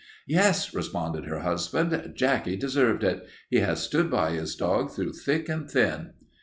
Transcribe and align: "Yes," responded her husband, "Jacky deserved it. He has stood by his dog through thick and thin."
"Yes," 0.25 0.73
responded 0.73 1.25
her 1.25 1.41
husband, 1.41 2.13
"Jacky 2.15 2.55
deserved 2.55 3.03
it. 3.03 3.23
He 3.51 3.57
has 3.57 3.81
stood 3.83 4.09
by 4.09 4.31
his 4.31 4.55
dog 4.55 4.89
through 4.89 5.13
thick 5.13 5.47
and 5.47 5.69
thin." 5.69 6.13